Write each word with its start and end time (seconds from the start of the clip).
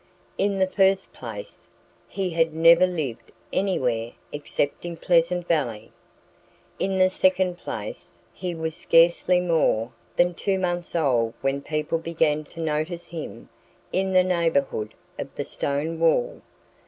In 0.39 0.57
the 0.57 0.65
first 0.65 1.13
place, 1.13 1.67
he 2.07 2.31
had 2.31 2.55
never 2.55 2.87
lived 2.87 3.31
anywhere 3.53 4.13
except 4.31 4.83
in 4.83 4.97
Pleasant 4.97 5.47
Valley. 5.47 5.91
In 6.79 6.97
the 6.97 7.07
second 7.11 7.59
place, 7.59 8.23
he 8.33 8.55
was 8.55 8.75
scarcely 8.75 9.39
more 9.39 9.91
than 10.15 10.33
two 10.33 10.57
months 10.57 10.95
old 10.95 11.35
when 11.41 11.61
people 11.61 11.99
began 11.99 12.45
to 12.45 12.61
notice 12.61 13.09
him 13.09 13.47
in 13.93 14.11
the 14.11 14.23
neighborhood 14.23 14.95
of 15.19 15.35
the 15.35 15.45
stone 15.45 15.99
wall. 15.99 16.41